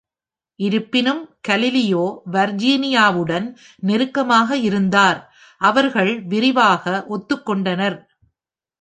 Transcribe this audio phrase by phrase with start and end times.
[0.59, 2.05] இருப்பினும், கலிலியோ
[2.31, 3.47] வர்ஜீனியாவுடன்
[3.83, 5.19] நெருக்கமாக இருந்தார்,
[5.61, 7.05] அவர்கள் விரிவாக
[7.09, 7.97] ஒத்துக்கொண்டனர்.